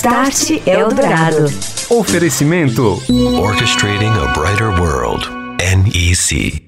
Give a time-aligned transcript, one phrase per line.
[0.00, 1.44] Start Eldorado.
[1.90, 2.98] Oferecimento
[3.38, 5.28] Orchestrating a Brighter World.
[5.58, 6.62] NEC.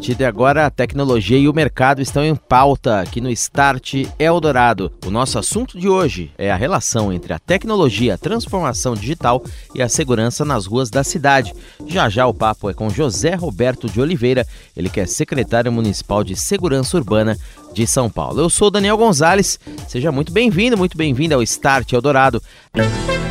[0.00, 4.90] Partir de agora, a tecnologia e o mercado estão em pauta aqui no Start Eldorado.
[5.04, 9.44] O nosso assunto de hoje é a relação entre a tecnologia, a transformação digital
[9.74, 11.52] e a segurança nas ruas da cidade.
[11.86, 16.24] Já já o papo é com José Roberto de Oliveira, ele que é secretário municipal
[16.24, 17.36] de Segurança Urbana
[17.74, 18.40] de São Paulo.
[18.40, 22.42] Eu sou Daniel Gonzalez, seja muito bem-vindo, muito bem-vindo ao Start Eldorado.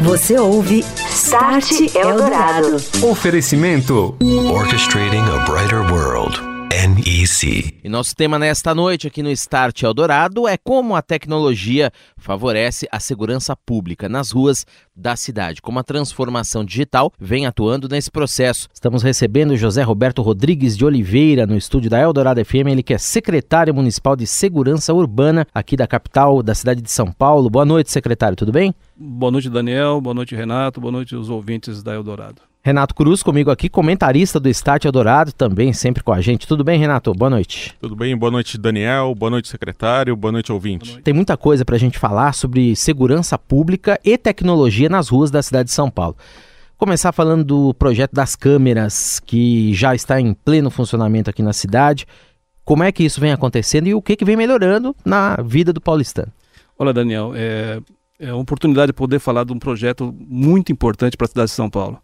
[0.04, 2.76] Você ouve Start Eldorado.
[3.02, 4.16] Oferecimento
[4.54, 6.59] Orchestrating a Brighter World.
[6.80, 7.78] NEC.
[7.84, 13.02] E nosso tema nesta noite aqui no Start Eldorado é como a tecnologia favorece a
[13.02, 14.66] segurança pública nas ruas
[14.96, 18.70] da cidade, como a transformação digital vem atuando nesse processo.
[18.74, 22.98] Estamos recebendo José Roberto Rodrigues de Oliveira no estúdio da Eldorado FM, ele que é
[22.98, 27.50] secretário municipal de segurança urbana aqui da capital da cidade de São Paulo.
[27.50, 28.74] Boa noite, secretário, tudo bem?
[28.96, 30.00] Boa noite, Daniel.
[30.00, 30.80] Boa noite, Renato.
[30.80, 32.49] Boa noite, os ouvintes da Eldorado.
[32.62, 36.46] Renato Cruz comigo aqui, comentarista do Start Eldorado, também sempre com a gente.
[36.46, 37.14] Tudo bem, Renato?
[37.14, 37.74] Boa noite.
[37.80, 38.18] Tudo bem?
[38.18, 39.16] Boa noite, Daniel.
[39.16, 40.14] Boa noite, secretário.
[40.14, 41.00] Boa noite, ouvinte.
[41.02, 45.42] Tem muita coisa para a gente falar sobre segurança pública e tecnologia nas ruas da
[45.42, 46.18] cidade de São Paulo.
[46.78, 52.06] Começar falando do projeto das câmeras, que já está em pleno funcionamento aqui na cidade.
[52.66, 55.80] Como é que isso vem acontecendo e o que, que vem melhorando na vida do
[55.80, 56.32] paulistano?
[56.78, 57.80] Olha, Daniel, é,
[58.20, 61.56] é uma oportunidade de poder falar de um projeto muito importante para a cidade de
[61.56, 62.02] São Paulo.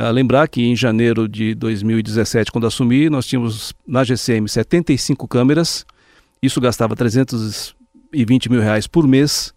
[0.00, 5.84] Uh, lembrar que em janeiro de 2017, quando assumi, nós tínhamos na GCM 75 câmeras,
[6.42, 9.52] isso gastava 320 mil reais por mês.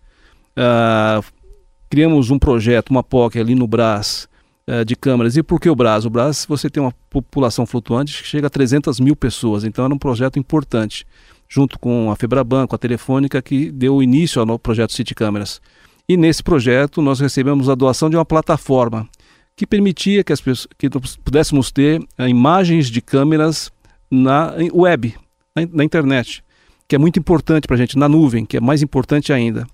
[0.57, 1.23] Uh,
[1.89, 4.27] criamos um projeto, uma POC ali no Brás,
[4.67, 5.37] uh, de câmeras.
[5.37, 6.03] E por que o Brás?
[6.05, 9.93] O Brás, você tem uma população flutuante que chega a 300 mil pessoas, então era
[9.93, 11.07] um projeto importante,
[11.47, 15.61] junto com a Febraban, com a Telefônica, que deu início ao projeto City Câmeras.
[16.09, 19.07] E nesse projeto nós recebemos a doação de uma plataforma
[19.55, 20.89] que permitia que, as pessoas, que
[21.23, 23.71] pudéssemos ter uh, imagens de câmeras
[24.09, 25.13] na web,
[25.55, 26.43] na, na internet,
[26.87, 29.67] que é muito importante para a gente, na nuvem, que é mais importante ainda.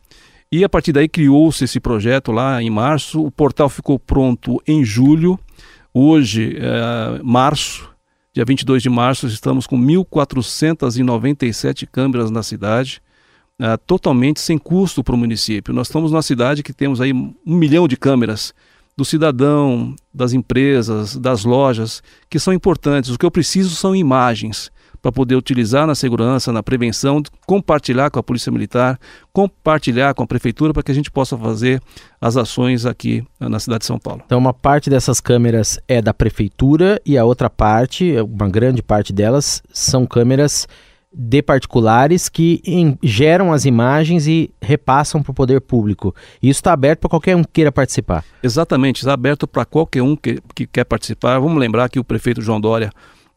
[0.52, 4.84] E a partir daí criou-se esse projeto lá em março, o portal ficou pronto em
[4.84, 5.40] julho,
[5.94, 7.88] hoje, uh, março,
[8.34, 13.00] dia 22 de março, estamos com 1.497 câmeras na cidade,
[13.62, 15.72] uh, totalmente sem custo para o município.
[15.74, 18.52] Nós estamos numa cidade que temos aí um milhão de câmeras,
[19.00, 23.10] do cidadão, das empresas, das lojas, que são importantes.
[23.10, 24.70] O que eu preciso são imagens
[25.02, 29.00] para poder utilizar na segurança, na prevenção, compartilhar com a Polícia Militar,
[29.32, 31.82] compartilhar com a Prefeitura para que a gente possa fazer
[32.20, 34.22] as ações aqui na cidade de São Paulo.
[34.26, 39.14] Então, uma parte dessas câmeras é da Prefeitura e a outra parte, uma grande parte
[39.14, 40.68] delas, são câmeras
[41.12, 46.14] de particulares que em, geram as imagens e repassam para o poder público.
[46.42, 48.24] Isso está aberto para qualquer um que queira participar.
[48.44, 51.40] Exatamente, está aberto para qualquer um que, que quer participar.
[51.40, 52.92] Vamos lembrar que o prefeito João Dória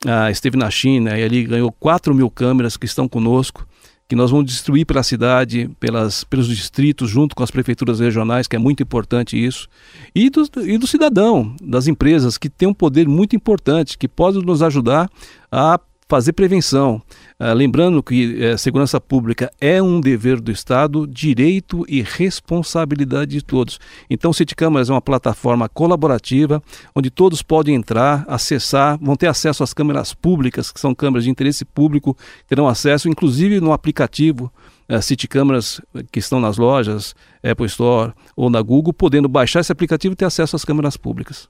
[0.07, 3.67] ah, esteve na China e ali ganhou 4 mil câmeras que estão conosco,
[4.07, 8.55] que nós vamos distribuir pela cidade, pelas, pelos distritos, junto com as prefeituras regionais, que
[8.55, 9.67] é muito importante isso,
[10.15, 14.45] e do, e do cidadão, das empresas, que tem um poder muito importante, que pode
[14.45, 15.09] nos ajudar
[15.51, 15.81] a
[16.13, 17.01] fazer prevenção.
[17.39, 23.43] Ah, lembrando que eh, segurança pública é um dever do Estado, direito e responsabilidade de
[23.43, 23.81] todos.
[24.11, 26.63] Então, o City Câmeras é uma plataforma colaborativa
[26.95, 31.31] onde todos podem entrar, acessar, vão ter acesso às câmeras públicas, que são câmeras de
[31.31, 32.15] interesse público,
[32.47, 34.53] terão acesso, inclusive no aplicativo
[34.91, 35.81] uh, City Câmeras
[36.13, 40.27] que estão nas lojas, Apple Store ou na Google, podendo baixar esse aplicativo e ter
[40.27, 41.49] acesso às câmeras públicas.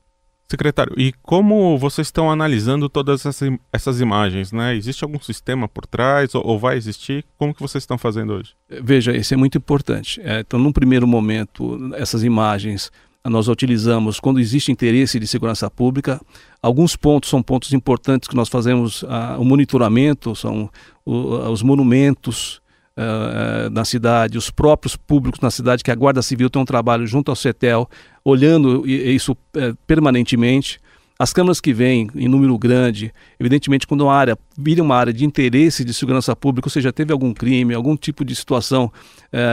[0.52, 4.76] Secretário, e como vocês estão analisando todas essas, essas imagens, né?
[4.76, 7.24] Existe algum sistema por trás ou, ou, vai existir?
[7.38, 8.54] Como que vocês estão fazendo hoje?
[8.68, 10.20] Veja, isso é muito importante.
[10.22, 12.90] É, então, num primeiro momento, essas imagens
[13.24, 16.20] nós utilizamos quando existe interesse de segurança pública.
[16.60, 20.68] Alguns pontos são pontos importantes que nós fazemos uh, o monitoramento, são
[21.06, 22.60] uh, os monumentos,
[22.96, 27.06] uh, na cidade, os próprios públicos na cidade, que a Guarda Civil tem um trabalho
[27.06, 27.88] junto ao CETEL,
[28.24, 30.80] olhando isso uh, permanentemente.
[31.18, 35.24] As câmaras que vêm em número grande, evidentemente, quando uma área vira uma área de
[35.24, 38.90] interesse de segurança pública, ou seja, teve algum crime, algum tipo de situação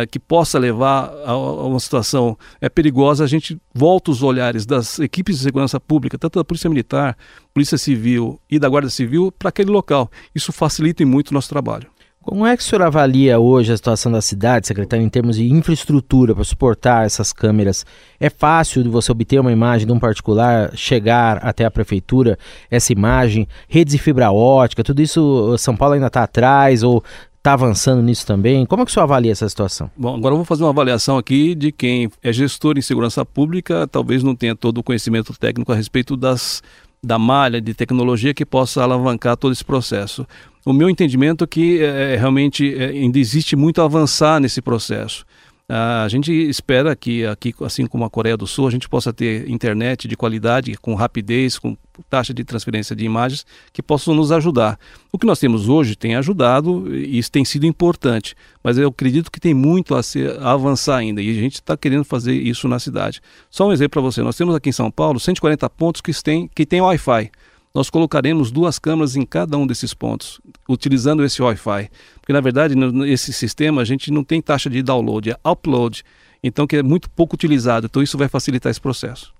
[0.10, 4.98] que possa levar a, a, uma situação é, perigosa, a gente volta os olhares das
[5.00, 7.16] equipes de segurança pública, tanto da Polícia Militar,
[7.54, 10.10] Polícia Civil e da Guarda Civil, para aquele local.
[10.34, 11.88] Isso facilita muito o nosso trabalho.
[12.22, 15.50] Como é que o senhor avalia hoje a situação da cidade, secretário, em termos de
[15.50, 17.86] infraestrutura para suportar essas câmeras?
[18.20, 22.38] É fácil de você obter uma imagem de um particular, chegar até a prefeitura,
[22.70, 27.02] essa imagem, redes de fibra ótica, tudo isso São Paulo ainda está atrás ou
[27.38, 28.66] está avançando nisso também?
[28.66, 29.90] Como é que o senhor avalia essa situação?
[29.96, 33.88] Bom, agora eu vou fazer uma avaliação aqui de quem é gestor em segurança pública,
[33.88, 36.62] talvez não tenha todo o conhecimento técnico a respeito das
[37.04, 40.28] da malha de tecnologia que possa alavancar todo esse processo.
[40.66, 45.26] O meu entendimento é que é, realmente é, ainda existe muito a avançar nesse processo.
[45.72, 49.48] A gente espera que aqui, assim como a Coreia do Sul, a gente possa ter
[49.48, 51.78] internet de qualidade, com rapidez, com
[52.10, 54.80] taxa de transferência de imagens, que possam nos ajudar.
[55.12, 59.32] O que nós temos hoje tem ajudado e isso tem sido importante, mas eu acredito
[59.32, 62.68] que tem muito a, ser, a avançar ainda e a gente está querendo fazer isso
[62.68, 63.22] na cidade.
[63.52, 66.50] Só um exemplo para você: nós temos aqui em São Paulo 140 pontos que têm,
[66.56, 67.30] que têm Wi-Fi
[67.74, 71.90] nós colocaremos duas câmeras em cada um desses pontos, utilizando esse Wi-Fi.
[72.20, 76.04] Porque, na verdade, nesse sistema a gente não tem taxa de download, é upload,
[76.44, 77.86] então que é muito pouco utilizado.
[77.86, 79.34] Então, isso vai facilitar esse processo.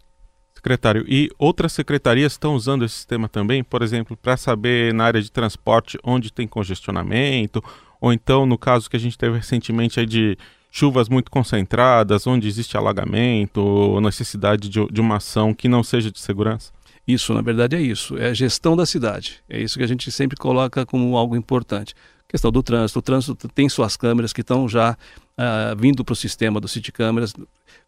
[0.54, 5.22] Secretário, e outras secretarias estão usando esse sistema também, por exemplo, para saber na área
[5.22, 7.64] de transporte onde tem congestionamento,
[8.02, 10.38] ou então no caso que a gente teve recentemente de
[10.70, 16.12] chuvas muito concentradas, onde existe alagamento, ou necessidade de, de uma ação que não seja
[16.12, 16.74] de segurança?
[17.10, 18.16] Isso, na verdade, é isso.
[18.20, 19.42] É a gestão da cidade.
[19.50, 21.96] É isso que a gente sempre coloca como algo importante.
[22.28, 23.00] A questão do trânsito.
[23.00, 26.92] O trânsito tem suas câmeras que estão já uh, vindo para o sistema do City
[26.92, 27.34] Câmeras.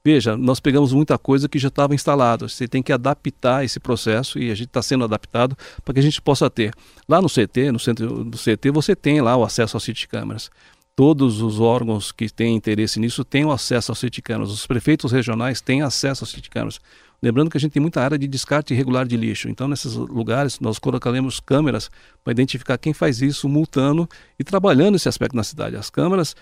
[0.03, 2.49] Veja, nós pegamos muita coisa que já estava instalada.
[2.49, 6.03] Você tem que adaptar esse processo e a gente está sendo adaptado para que a
[6.03, 6.73] gente possa ter.
[7.07, 10.49] Lá no CT, no centro do CT, você tem lá o acesso ao City Câmeras
[11.01, 14.51] todos os órgãos que têm interesse nisso têm acesso aos Câmeras.
[14.51, 16.79] Os prefeitos regionais têm acesso aos Câmeras.
[17.23, 19.49] Lembrando que a gente tem muita área de descarte irregular de lixo.
[19.49, 21.89] Então, nesses lugares, nós colocaremos câmeras
[22.23, 24.07] para identificar quem faz isso, multando
[24.37, 25.75] e trabalhando esse aspecto na cidade.
[25.75, 26.35] As câmeras,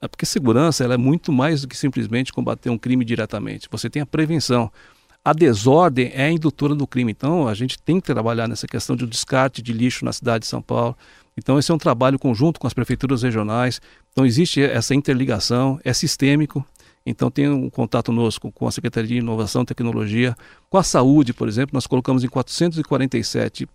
[0.00, 3.66] é porque segurança ela é muito mais do que simplesmente combater um crime diretamente.
[3.72, 4.70] Você tem a prevenção.
[5.24, 7.10] A desordem é a indutora do crime.
[7.10, 10.46] Então, a gente tem que trabalhar nessa questão de descarte de lixo na cidade de
[10.46, 10.96] São Paulo.
[11.36, 13.80] Então, esse é um trabalho conjunto com as prefeituras regionais.
[14.10, 16.64] Então, existe essa interligação, é sistêmico.
[17.04, 20.36] Então, tem um contato conosco com a Secretaria de Inovação e Tecnologia,
[20.68, 23.68] com a saúde, por exemplo, nós colocamos em 447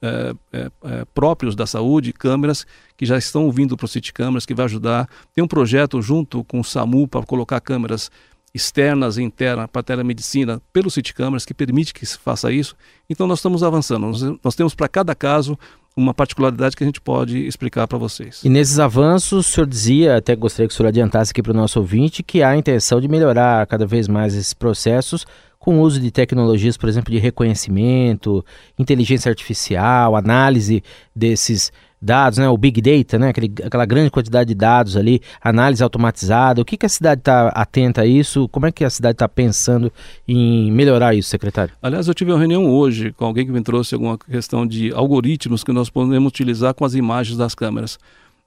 [0.00, 2.64] é, é, é, próprios da saúde, câmeras
[2.96, 5.08] que já estão vindo para o City Câmeras, que vai ajudar.
[5.34, 8.08] Tem um projeto junto com o SAMU para colocar câmeras
[8.54, 12.76] externas e internas para a telemedicina pelo City Câmeras, que permite que se faça isso.
[13.10, 14.06] Então, nós estamos avançando.
[14.06, 15.58] Nós, nós temos para cada caso
[15.98, 18.44] uma particularidade que a gente pode explicar para vocês.
[18.44, 21.56] E nesses avanços, o senhor dizia, até gostaria que o senhor adiantasse aqui para o
[21.56, 25.26] nosso ouvinte, que há a intenção de melhorar cada vez mais esses processos
[25.58, 28.44] com o uso de tecnologias, por exemplo, de reconhecimento,
[28.78, 30.84] inteligência artificial, análise
[31.14, 32.48] desses dados, né?
[32.48, 33.28] O Big Data, né?
[33.28, 36.60] Aquele, aquela grande quantidade de dados ali, análise automatizada.
[36.60, 38.48] O que, que a cidade está atenta a isso?
[38.48, 39.92] Como é que a cidade está pensando
[40.26, 41.74] em melhorar isso, secretário?
[41.82, 45.64] Aliás, eu tive uma reunião hoje com alguém que me trouxe alguma questão de algoritmos
[45.64, 47.98] que nós podemos utilizar com as imagens das câmeras.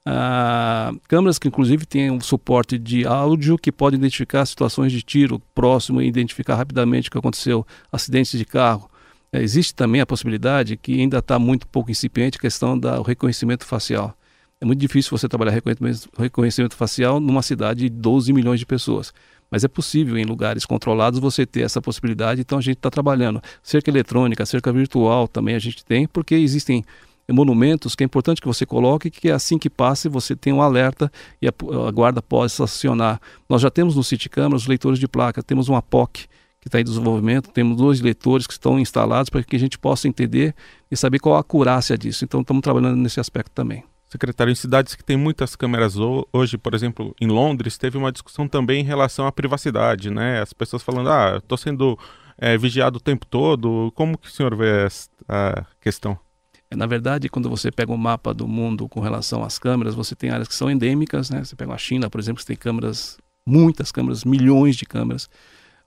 [0.04, 5.40] Ah, câmeras que inclusive têm um suporte de áudio que pode identificar situações de tiro
[5.54, 8.90] próximo e identificar rapidamente o que aconteceu, acidentes de carro.
[9.32, 13.64] É, existe também a possibilidade que ainda está muito pouco incipiente a questão do reconhecimento
[13.64, 14.14] facial.
[14.60, 19.12] É muito difícil você trabalhar reconhecimento, reconhecimento facial numa cidade de 12 milhões de pessoas.
[19.50, 23.42] Mas é possível em lugares controlados você ter essa possibilidade, então a gente está trabalhando.
[23.62, 26.84] Cerca eletrônica, cerca virtual também a gente tem, porque existem
[27.30, 30.60] monumentos que é importante que você coloque, que é assim que passe você tem um
[30.60, 31.10] alerta
[31.40, 31.52] e a,
[31.86, 33.20] a guarda possa acionar.
[33.48, 36.26] Nós já temos no City Câmara os leitores de placa, temos uma POC,
[36.62, 37.50] que está em desenvolvimento.
[37.50, 40.54] Temos dois leitores que estão instalados para que a gente possa entender
[40.88, 42.24] e saber qual a acurácia disso.
[42.24, 43.82] Então, estamos trabalhando nesse aspecto também.
[44.08, 45.96] Secretário, em cidades que têm muitas câmeras
[46.32, 50.40] hoje, por exemplo, em Londres, teve uma discussão também em relação à privacidade, né?
[50.40, 51.98] As pessoas falando, ah, estou sendo
[52.38, 53.90] é, vigiado o tempo todo.
[53.96, 56.16] Como que o senhor vê essa questão?
[56.70, 59.96] É, na verdade, quando você pega o um mapa do mundo com relação às câmeras,
[59.96, 61.42] você tem áreas que são endêmicas, né?
[61.42, 65.28] Você pega a China, por exemplo, que tem câmeras, muitas câmeras, milhões de câmeras.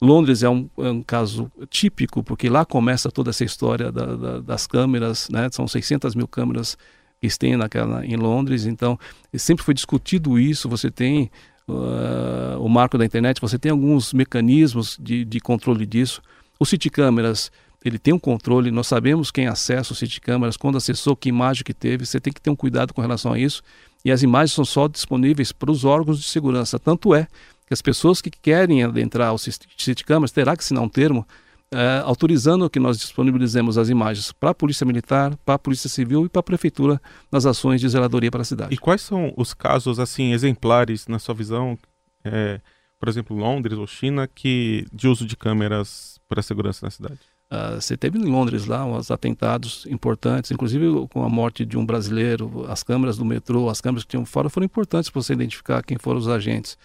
[0.02, 4.40] Londres é um, é um, caso típico, porque lá começa toda essa história da, da,
[4.40, 5.50] das câmeras, né?
[5.52, 6.78] são 600 mil câmeras
[7.22, 9.00] que tem naquela, em Londres, então
[9.34, 11.32] sempre foi discutido isso, você tem
[11.68, 16.22] uh, o marco da internet, você tem alguns mecanismos de, de controle disso.
[16.60, 17.52] O City Câmeras,
[17.84, 21.64] ele tem um controle, nós sabemos quem acessa o City Câmeras, quando acessou, que imagem
[21.64, 23.62] que teve, você tem que ter um cuidado com relação a isso,
[24.04, 27.28] e as imagens são só disponíveis para os órgãos de segurança, tanto é
[27.66, 31.26] que as pessoas que querem adentrar o City Câmeras terá que assinar um termo
[31.74, 36.26] é, autorizando que nós disponibilizemos as imagens para a Polícia Militar, para a Polícia Civil
[36.26, 38.74] e para a Prefeitura nas ações de zeladoria para a cidade.
[38.74, 41.78] E quais são os casos assim exemplares na sua visão,
[42.24, 42.62] é,
[43.00, 47.20] por exemplo, Londres ou China, que de uso de câmeras para a segurança na cidade?
[47.52, 51.86] Uh, você teve em Londres lá uns atentados importantes, inclusive com a morte de um
[51.86, 55.84] brasileiro, as câmeras do metrô, as câmeras que tinham fora foram importantes para você identificar
[55.84, 56.78] quem foram os agentes.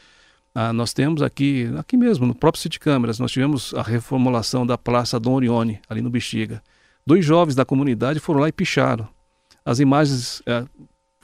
[0.54, 4.76] Uh, nós temos aqui, aqui mesmo, no próprio City Câmeras, nós tivemos a reformulação da
[4.76, 6.62] Praça Dom Orione, ali no Bexiga.
[7.06, 9.08] Dois jovens da comunidade foram lá e picharam.
[9.64, 10.68] As imagens uh,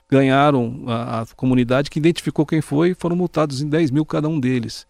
[0.08, 4.28] ganharam a, a, comunidade que identificou quem foi e foram multados em 10 mil cada
[4.28, 4.86] um deles.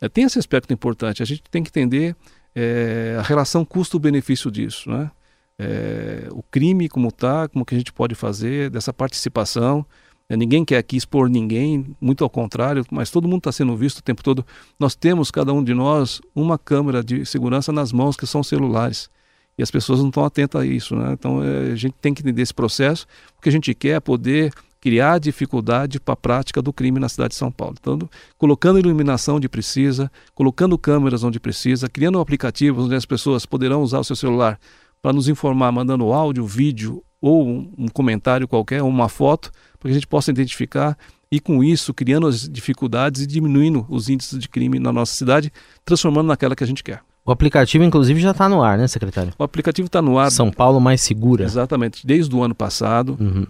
[0.00, 2.16] É, tem esse aspecto importante, a gente tem que entender
[2.54, 5.10] é, a relação custo-benefício disso, né?
[5.56, 9.86] É, o crime como está, como que a gente pode fazer, dessa participação.
[10.28, 13.98] É, ninguém quer aqui expor ninguém, muito ao contrário, mas todo mundo está sendo visto
[13.98, 14.44] o tempo todo.
[14.78, 19.10] Nós temos, cada um de nós, uma câmera de segurança nas mãos que são celulares.
[19.56, 20.96] E as pessoas não estão atentas a isso.
[20.96, 21.12] Né?
[21.12, 23.06] Então é, a gente tem que entender esse processo.
[23.38, 27.08] O que a gente quer é poder criar dificuldade para a prática do crime na
[27.08, 27.74] cidade de São Paulo.
[27.80, 27.98] Então,
[28.36, 34.00] colocando iluminação onde precisa, colocando câmeras onde precisa, criando aplicativos onde as pessoas poderão usar
[34.00, 34.58] o seu celular
[35.00, 39.50] para nos informar, mandando áudio, vídeo ou um comentário qualquer, ou uma foto,
[39.84, 40.96] para que a gente possa identificar
[41.30, 45.52] e com isso criando as dificuldades e diminuindo os índices de crime na nossa cidade,
[45.84, 47.02] transformando naquela que a gente quer.
[47.22, 49.34] O aplicativo, inclusive, já está no ar, né, secretário?
[49.38, 50.30] O aplicativo está no ar.
[50.30, 51.44] São Paulo mais segura.
[51.44, 53.16] Exatamente, desde o ano passado.
[53.20, 53.46] Uhum.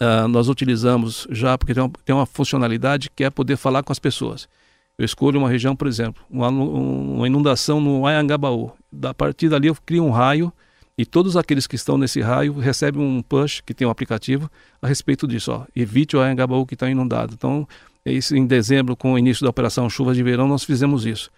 [0.00, 3.92] Uh, nós utilizamos já, porque tem uma, tem uma, funcionalidade que é poder falar com
[3.92, 4.48] as pessoas.
[4.96, 8.72] Eu escolho uma região, por exemplo, uma, uma inundação no Anhangabaú.
[9.04, 10.52] A partir dali eu crio um raio
[10.98, 14.50] e todos aqueles que estão nesse raio recebem um push, que tem um aplicativo,
[14.82, 15.52] a respeito disso.
[15.52, 17.34] Ó, evite o Anhangabaú que está inundado.
[17.34, 17.68] Então,
[18.04, 21.30] é isso, em dezembro, com o início da operação Chuvas de Verão, nós fizemos isso.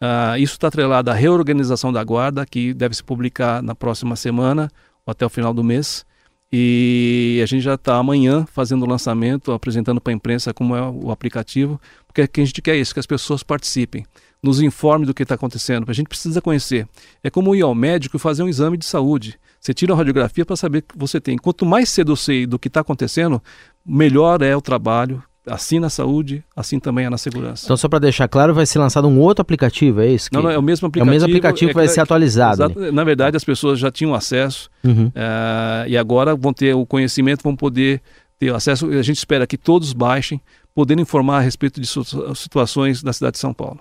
[0.00, 4.70] Uh, isso está atrelado à reorganização da guarda, que deve se publicar na próxima semana,
[5.04, 6.06] ou até o final do mês.
[6.52, 10.80] E a gente já está amanhã fazendo o lançamento, apresentando para a imprensa como é
[10.80, 14.06] o aplicativo, porque a gente quer isso, que as pessoas participem,
[14.42, 16.86] nos informem do que está acontecendo, a gente precisa conhecer.
[17.22, 19.38] É como ir ao médico e fazer um exame de saúde.
[19.60, 21.36] Você tira a radiografia para saber que você tem.
[21.36, 23.42] Quanto mais cedo eu sei do que está acontecendo,
[23.84, 27.64] melhor é o trabalho, assim na saúde, assim também é na segurança.
[27.64, 30.30] Então, só para deixar claro, vai ser lançado um outro aplicativo, é isso?
[30.30, 30.36] Que...
[30.36, 31.10] Não, não, é o mesmo aplicativo.
[31.10, 32.64] É o mesmo aplicativo é, que vai ser atualizado.
[32.64, 35.10] Exato, na verdade, as pessoas já tinham acesso uhum.
[35.14, 38.00] Eh, e agora vão ter o conhecimento, vão poder
[38.38, 38.86] ter acesso.
[38.86, 40.40] A gente espera que todos baixem,
[40.78, 41.88] podendo informar a respeito de
[42.36, 43.80] situações da cidade de São Paulo.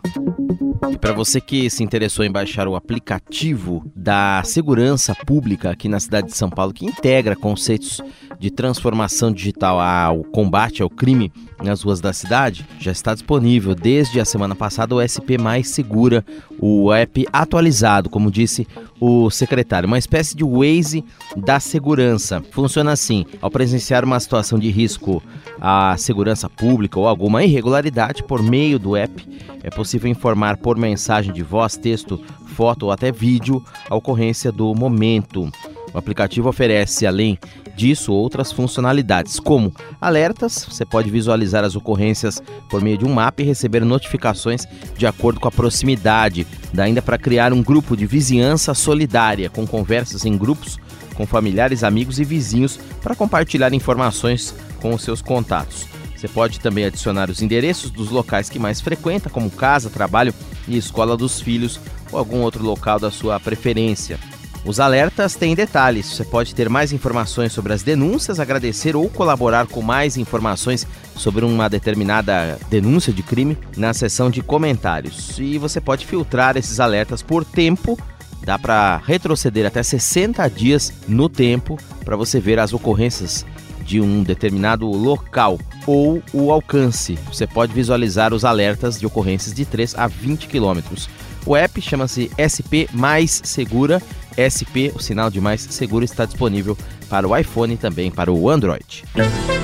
[0.92, 6.00] E para você que se interessou em baixar o aplicativo da segurança pública aqui na
[6.00, 8.02] cidade de São Paulo, que integra conceitos
[8.40, 11.32] de transformação digital ao combate ao crime
[11.64, 16.24] nas ruas da cidade, já está disponível desde a semana passada o SP Mais Segura,
[16.60, 18.68] o app atualizado, como disse
[19.00, 21.04] o secretário, uma espécie de Waze
[21.36, 22.44] da segurança.
[22.52, 25.22] Funciona assim: ao presenciar uma situação de risco
[25.60, 29.28] à segurança pública ou alguma irregularidade por meio do app,
[29.64, 34.76] é possível informar por mensagem de voz, texto, foto ou até vídeo a ocorrência do
[34.76, 35.50] momento.
[35.94, 37.40] O aplicativo oferece, além
[37.74, 43.42] disso, outras funcionalidades, como alertas, você pode visualizar as ocorrências por meio de um mapa
[43.42, 46.46] e receber notificações de acordo com a proximidade.
[46.74, 50.78] Dá ainda para criar um grupo de vizinhança solidária, com conversas em grupos
[51.16, 55.97] com familiares, amigos e vizinhos para compartilhar informações com os seus contatos.
[56.18, 60.34] Você pode também adicionar os endereços dos locais que mais frequenta, como casa, trabalho
[60.68, 61.80] e escola dos filhos
[62.12, 64.20] ou algum outro local da sua preferência.
[64.66, 66.08] Os alertas têm detalhes.
[66.08, 71.46] Você pode ter mais informações sobre as denúncias, agradecer ou colaborar com mais informações sobre
[71.46, 75.38] uma determinada denúncia de crime na seção de comentários.
[75.38, 77.98] E você pode filtrar esses alertas por tempo.
[78.44, 83.46] Dá para retroceder até 60 dias no tempo para você ver as ocorrências
[83.88, 87.18] de um determinado local ou o alcance.
[87.32, 91.10] Você pode visualizar os alertas de ocorrências de 3 a 20 quilômetros.
[91.46, 94.04] O app chama-se SP Mais Segura.
[94.38, 96.78] SP, o sinal de mais seguro, está disponível
[97.10, 99.04] para o iPhone e também para o Android.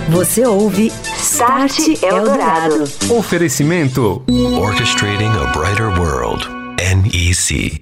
[0.10, 2.84] Você ouve Start Eldorado.
[3.12, 4.24] Oferecimento
[4.58, 6.48] Orchestrating a Brighter World.
[6.80, 7.82] NEC.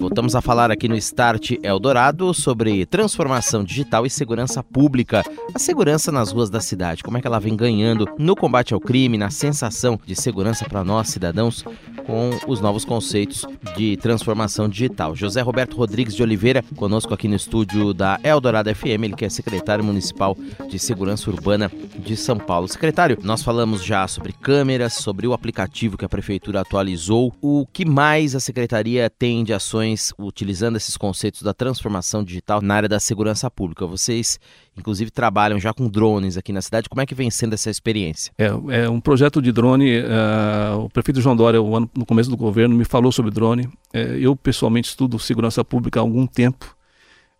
[0.00, 5.22] Voltamos a falar aqui no Start Eldorado sobre transformação digital e segurança pública.
[5.54, 8.80] A segurança nas ruas da cidade, como é que ela vem ganhando no combate ao
[8.80, 11.66] crime, na sensação de segurança para nós cidadãos
[12.06, 13.44] com os novos conceitos
[13.76, 15.14] de transformação digital.
[15.14, 19.28] José Roberto Rodrigues de Oliveira, conosco aqui no estúdio da Eldorado FM, ele que é
[19.28, 20.34] secretário municipal
[20.66, 22.66] de segurança urbana de São Paulo.
[22.68, 27.34] Secretário, nós falamos já sobre câmeras, sobre o aplicativo que a prefeitura atualizou.
[27.42, 32.74] O que mais a secretaria tem de ações utilizando esses conceitos da transformação digital na
[32.74, 33.86] área da segurança pública?
[33.86, 34.38] Vocês,
[34.76, 36.88] inclusive, trabalham já com drones aqui na cidade.
[36.88, 38.32] Como é que vem sendo essa experiência?
[38.38, 38.46] É,
[38.82, 40.00] é um projeto de drone.
[40.00, 43.66] Uh, o prefeito João Dória, no começo do governo, me falou sobre drone.
[43.94, 46.76] Uh, eu, pessoalmente, estudo segurança pública há algum tempo.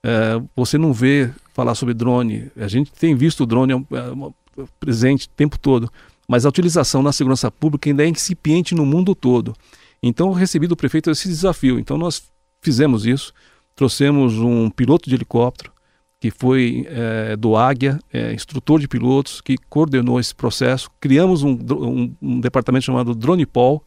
[0.04, 2.50] Uh, você não vê falar sobre drone.
[2.56, 5.90] A gente tem visto o drone é, presente o tempo todo,
[6.28, 9.54] mas a utilização na segurança pública ainda é incipiente no mundo todo.
[10.02, 11.78] Então, recebi do prefeito esse desafio.
[11.78, 12.22] Então, nós
[12.60, 13.32] fizemos isso,
[13.74, 15.72] trouxemos um piloto de helicóptero,
[16.20, 20.90] que foi é, do Águia, é, instrutor de pilotos, que coordenou esse processo.
[21.00, 23.82] Criamos um, um, um departamento chamado Dronepol,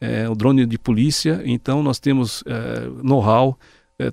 [0.00, 1.42] é, o drone de polícia.
[1.44, 3.58] Então, nós temos é, know-how.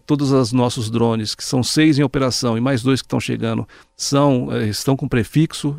[0.05, 3.65] Todos os nossos drones, que são seis em operação e mais dois que estão chegando,
[3.95, 5.77] são, estão com prefixo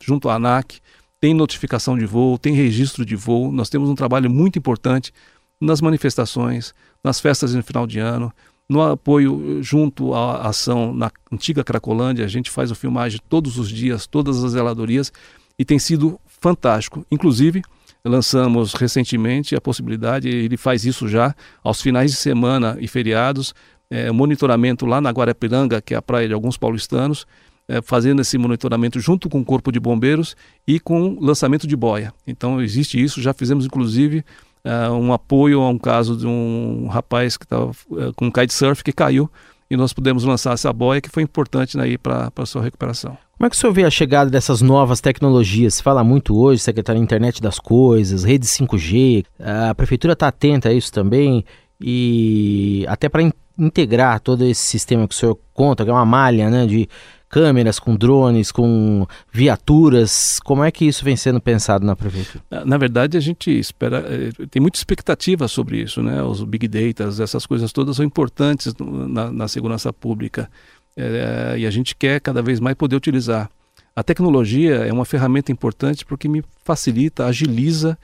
[0.00, 0.80] junto à ANAC
[1.20, 3.52] tem notificação de voo, tem registro de voo.
[3.52, 5.12] Nós temos um trabalho muito importante
[5.60, 8.32] nas manifestações, nas festas no final de ano,
[8.68, 12.24] no apoio junto à ação na antiga Cracolândia.
[12.24, 15.12] A gente faz o filmagem todos os dias, todas as zeladorias,
[15.58, 17.04] e tem sido fantástico.
[17.10, 17.62] Inclusive,
[18.04, 23.54] lançamos recentemente a possibilidade, ele faz isso já aos finais de semana e feriados,
[23.90, 27.26] é, monitoramento lá na Guarapiranga, que é a praia de alguns paulistanos,
[27.68, 30.34] é, fazendo esse monitoramento junto com o Corpo de Bombeiros
[30.66, 32.12] e com lançamento de boia.
[32.26, 34.24] Então existe isso, já fizemos inclusive
[34.64, 38.82] é, um apoio a um caso de um rapaz que estava é, com um kitesurf
[38.82, 39.30] que caiu
[39.70, 43.16] e nós pudemos lançar essa boia que foi importante né, para a sua recuperação.
[43.38, 45.74] Como é que o senhor vê a chegada dessas novas tecnologias?
[45.74, 49.24] Se fala muito hoje, secretário Internet das Coisas, rede 5G,
[49.70, 51.44] a prefeitura está atenta a isso também
[51.80, 56.06] e até para in integrar todo esse sistema que o senhor conta, que é uma
[56.06, 56.88] malha né, de
[57.30, 60.38] câmeras, com drones, com viaturas.
[60.44, 62.44] Como é que isso vem sendo pensado na prefeitura?
[62.66, 66.22] Na verdade, a gente espera, eh, tem muita expectativa sobre isso, né?
[66.22, 70.50] Os big data, essas coisas todas são importantes na, na segurança pública
[70.96, 73.48] é, e a gente quer cada vez mais poder utilizar.
[73.94, 77.96] A tecnologia é uma ferramenta importante porque me facilita, agiliza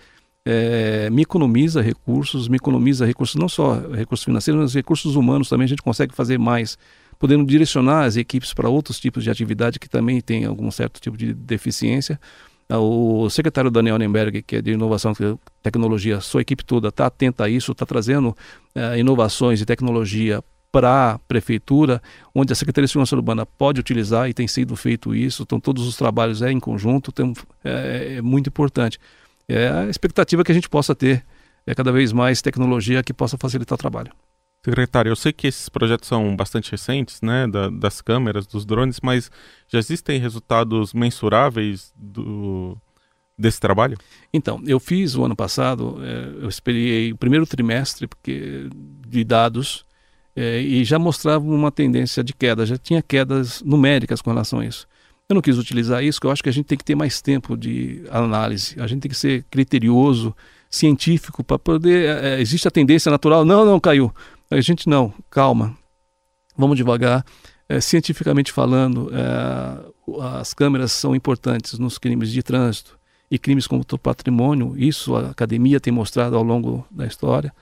[0.49, 5.64] é, me economiza recursos, me economiza recursos, não só recursos financeiros, mas recursos humanos também
[5.64, 6.78] a gente consegue fazer mais
[7.19, 11.17] podendo direcionar as equipes para outros tipos de atividade que também tem algum certo tipo
[11.17, 12.21] de deficiência.
[12.69, 17.07] Ah, o secretário Daniel Nemberg, que é de Inovação e Tecnologia, sua equipe toda está
[17.07, 22.02] atenta a isso, está trazendo uh, inovações e tecnologia para a prefeitura,
[22.35, 25.43] onde a Secretaria de Segurança Urbana pode utilizar e tem sido feito isso.
[25.43, 27.33] Então, todos os trabalhos é em conjunto, tem,
[27.65, 28.99] é, é muito importante.
[29.49, 31.25] É a expectativa que a gente possa ter
[31.67, 34.13] é cada vez mais tecnologia que possa facilitar o trabalho.
[34.67, 38.99] Secretário, eu sei que esses projetos são bastante recentes, né, da, das câmeras, dos drones,
[39.00, 39.31] mas
[39.69, 42.76] já existem resultados mensuráveis do,
[43.39, 43.97] desse trabalho?
[44.35, 48.69] Então, eu fiz o ano passado, é, eu esperei o primeiro trimestre porque,
[49.07, 49.87] de dados
[50.35, 54.67] é, e já mostrava uma tendência de queda, já tinha quedas numéricas com relação a
[54.67, 54.89] isso.
[55.29, 57.23] Eu não quis utilizar isso, porque eu acho que a gente tem que ter mais
[57.23, 60.35] tempo de análise, a gente tem que ser criterioso,
[60.69, 62.23] científico, para poder.
[62.23, 64.13] É, existe a tendência natural, não, não caiu.
[64.50, 65.76] A gente não, calma,
[66.56, 67.25] vamos devagar.
[67.69, 72.97] É, cientificamente falando, é, as câmeras são importantes nos crimes de trânsito
[73.28, 74.75] e crimes contra o patrimônio.
[74.76, 77.52] Isso a academia tem mostrado ao longo da história,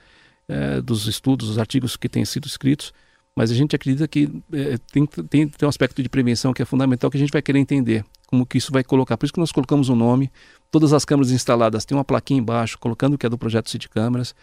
[0.47, 2.93] é, dos estudos, dos artigos que têm sido escritos.
[3.35, 6.65] Mas a gente acredita que é, tem, tem, tem um aspecto de prevenção que é
[6.65, 9.17] fundamental que a gente vai querer entender como que isso vai colocar.
[9.17, 10.31] Por isso que nós colocamos o um nome.
[10.71, 14.35] Todas as câmeras instaladas têm uma plaquinha embaixo colocando que é do projeto City Câmeras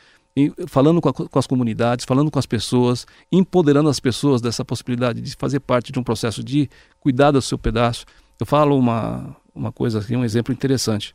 [0.67, 5.21] falando com, a, com, as comunidades, falando com as pessoas, empoderando as pessoas dessa possibilidade
[5.21, 6.69] de fazer parte de um processo de
[6.99, 8.07] cuidar do seu pedaço.
[8.41, 11.15] Eu falo uma, uma coisa assim, um exemplo interessante.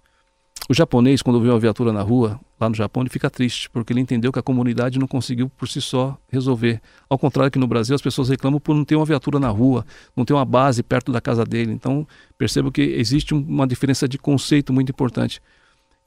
[0.70, 3.94] O japonês, quando vê uma viatura na rua, lá no Japão, ele fica triste, porque
[3.94, 6.82] ele entendeu que a comunidade não conseguiu por si só resolver.
[7.10, 9.86] Ao contrário que no Brasil, as pessoas reclamam por não ter uma viatura na rua,
[10.16, 11.72] não ter uma base perto da casa dele.
[11.72, 12.06] Então,
[12.38, 15.42] percebo que existe uma diferença de conceito muito importante.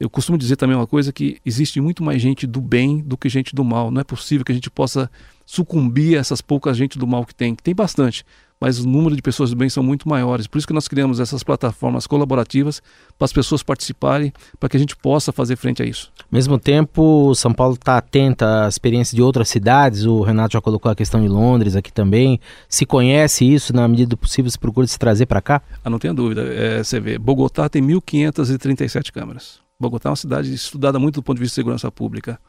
[0.01, 3.29] Eu costumo dizer também uma coisa que existe muito mais gente do bem do que
[3.29, 3.91] gente do mal.
[3.91, 5.07] Não é possível que a gente possa
[5.45, 8.25] sucumbir a essas poucas gente do mal que tem, que tem bastante.
[8.59, 10.47] mas o número de pessoas do bem são muito maiores.
[10.47, 12.81] Por isso que nós criamos essas plataformas colaborativas
[13.15, 16.11] para as pessoas participarem, para que a gente possa fazer frente a isso.
[16.19, 20.61] Ao mesmo tempo, São Paulo está atenta à experiência de outras cidades, o Renato já
[20.61, 22.39] colocou a questão de Londres aqui também.
[22.67, 25.61] Se conhece isso, na medida do possível, se procura se trazer para cá?
[25.83, 26.41] Ah, não tenha dúvida.
[26.41, 29.61] É, você vê, Bogotá tem 1.537 câmeras.
[29.81, 32.39] Bogotá é uma cidade estudada muito do ponto de vista de segurança pública.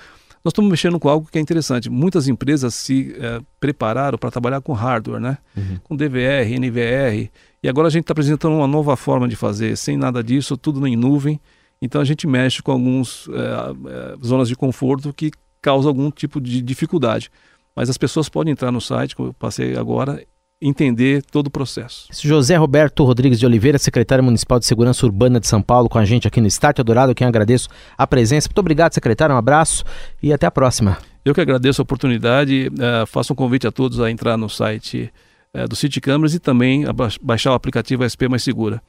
[0.48, 1.90] Nós estamos mexendo com algo que é interessante.
[1.90, 5.36] Muitas empresas se é, prepararam para trabalhar com hardware, né?
[5.54, 5.78] Uhum.
[5.84, 7.30] Com DVR, NVR.
[7.62, 10.86] E agora a gente está apresentando uma nova forma de fazer, sem nada disso, tudo
[10.86, 11.38] em nuvem.
[11.82, 15.30] Então a gente mexe com algumas é, é, zonas de conforto que
[15.60, 17.30] causam algum tipo de dificuldade.
[17.76, 20.24] Mas as pessoas podem entrar no site, como eu passei agora,
[20.60, 22.08] entender todo o processo.
[22.12, 26.04] José Roberto Rodrigues de Oliveira, secretário municipal de Segurança Urbana de São Paulo, com a
[26.04, 28.48] gente aqui no Estádio Dourado, quem agradeço a presença.
[28.48, 29.84] Muito obrigado, secretário, um abraço
[30.22, 30.98] e até a próxima.
[31.24, 35.12] Eu que agradeço a oportunidade, uh, faço um convite a todos a entrar no site
[35.54, 36.92] uh, do City Câmeras e também a
[37.22, 38.82] baixar o aplicativo SP Mais Segura.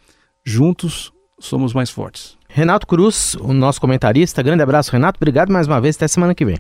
[0.43, 2.38] Juntos somos mais fortes.
[2.47, 6.45] Renato Cruz, o nosso comentarista, grande abraço, Renato, obrigado mais uma vez, até semana que
[6.45, 6.58] vem.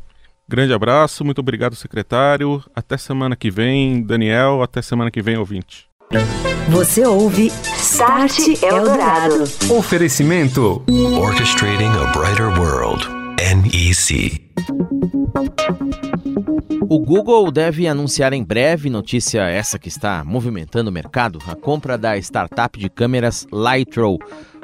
[0.49, 2.63] Grande abraço, muito obrigado, secretário.
[2.75, 4.63] Até semana que vem, Daniel.
[4.63, 5.87] Até semana que vem, ouvinte.
[6.69, 9.43] Você ouve Start Eldorado.
[9.69, 10.83] Oferecimento:
[11.21, 13.07] Orchestrating a Brighter World.
[13.37, 14.49] NEC.
[16.89, 21.95] O Google deve anunciar em breve, notícia essa que está movimentando o mercado, a compra
[21.95, 24.17] da startup de câmeras Lightrow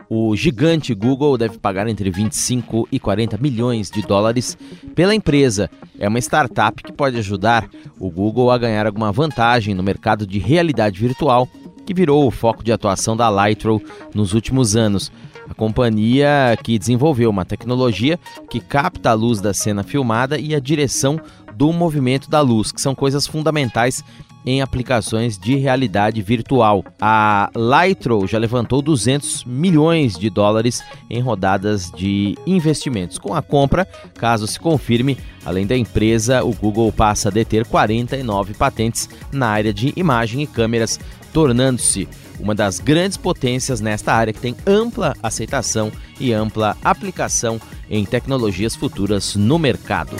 [0.09, 4.57] o gigante Google deve pagar entre 25 e 40 milhões de dólares
[4.93, 5.69] pela empresa.
[5.99, 10.39] É uma startup que pode ajudar o Google a ganhar alguma vantagem no mercado de
[10.39, 11.47] realidade virtual,
[11.85, 13.81] que virou o foco de atuação da Lightrow
[14.13, 15.11] nos últimos anos.
[15.49, 20.59] A companhia que desenvolveu uma tecnologia que capta a luz da cena filmada e a
[20.59, 21.19] direção
[21.55, 24.03] do movimento da luz, que são coisas fundamentais
[24.45, 26.83] em aplicações de realidade virtual.
[27.01, 33.17] A Lightrow já levantou 200 milhões de dólares em rodadas de investimentos.
[33.17, 38.53] Com a compra, caso se confirme, além da empresa, o Google passa a deter 49
[38.53, 40.99] patentes na área de imagem e câmeras,
[41.33, 42.07] tornando-se
[42.39, 48.75] uma das grandes potências nesta área que tem ampla aceitação e ampla aplicação em tecnologias
[48.75, 50.15] futuras no mercado.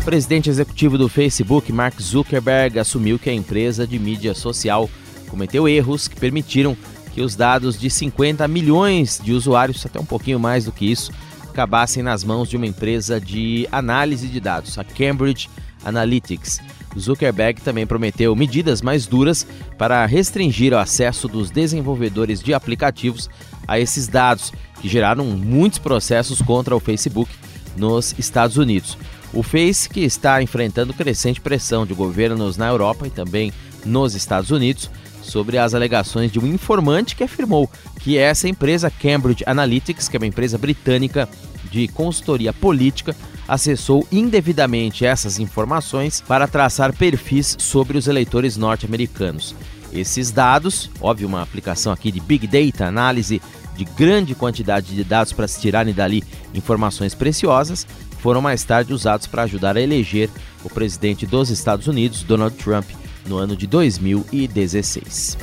[0.00, 4.88] O presidente executivo do Facebook, Mark Zuckerberg, assumiu que a empresa de mídia social
[5.28, 6.74] cometeu erros que permitiram
[7.12, 11.12] que os dados de 50 milhões de usuários, até um pouquinho mais do que isso,
[11.50, 15.50] acabassem nas mãos de uma empresa de análise de dados, a Cambridge
[15.84, 16.60] Analytics.
[16.98, 23.28] Zuckerberg também prometeu medidas mais duras para restringir o acesso dos desenvolvedores de aplicativos
[23.68, 27.30] a esses dados, que geraram muitos processos contra o Facebook
[27.76, 28.96] nos Estados Unidos.
[29.32, 33.52] O Face, que está enfrentando crescente pressão de governos na Europa e também
[33.84, 34.90] nos Estados Unidos
[35.22, 40.18] sobre as alegações de um informante que afirmou que essa empresa, Cambridge Analytics, que é
[40.18, 41.28] uma empresa britânica
[41.70, 43.14] de consultoria política,
[43.46, 49.54] acessou indevidamente essas informações para traçar perfis sobre os eleitores norte-americanos.
[49.92, 53.42] Esses dados, óbvio, uma aplicação aqui de Big Data, análise
[53.76, 56.22] de grande quantidade de dados para se tirarem dali
[56.54, 57.86] informações preciosas,
[58.20, 60.28] foram mais tarde usados para ajudar a eleger
[60.62, 62.86] o presidente dos Estados Unidos, Donald Trump,
[63.26, 65.38] no ano de 2016.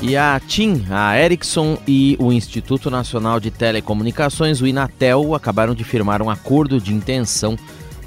[0.00, 5.84] E a TIM, a Ericsson e o Instituto Nacional de Telecomunicações, o Inatel, acabaram de
[5.84, 7.58] firmar um acordo de intenção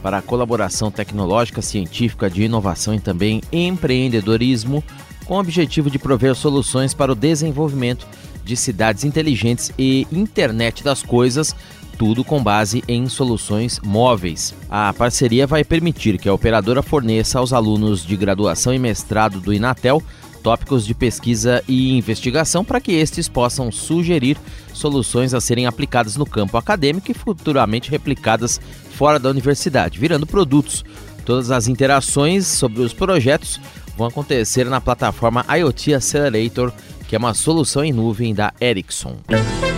[0.02, 4.84] para a colaboração tecnológica, científica, de inovação e também empreendedorismo,
[5.26, 8.08] com o objetivo de prover soluções para o desenvolvimento
[8.44, 11.56] de cidades inteligentes e internet das coisas
[12.02, 14.56] tudo com base em soluções móveis.
[14.68, 19.54] A parceria vai permitir que a operadora forneça aos alunos de graduação e mestrado do
[19.54, 20.02] Inatel
[20.42, 24.36] tópicos de pesquisa e investigação para que estes possam sugerir
[24.74, 28.60] soluções a serem aplicadas no campo acadêmico e futuramente replicadas
[28.96, 30.84] fora da universidade, virando produtos.
[31.24, 33.62] Todas as interações sobre os projetos
[33.96, 36.74] vão acontecer na plataforma IoT Accelerator,
[37.12, 39.18] que é uma solução em nuvem da Ericsson.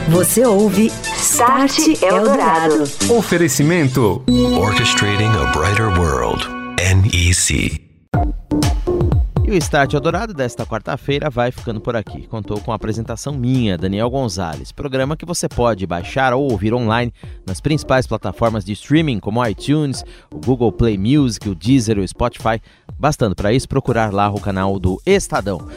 [0.09, 2.83] Você ouve Start Eldorado.
[3.09, 4.23] Oferecimento
[4.55, 6.47] Orchestrating a Brighter World.
[6.77, 7.81] NEC.
[9.45, 12.27] E o Start Eldorado desta quarta-feira vai ficando por aqui.
[12.27, 17.11] Contou com a apresentação minha, Daniel Gonzalez, programa que você pode baixar ou ouvir online
[17.47, 22.07] nas principais plataformas de streaming como o iTunes, o Google Play Music, o Deezer, o
[22.07, 22.61] Spotify.
[22.99, 25.67] Bastando para isso procurar lá o canal do Estadão.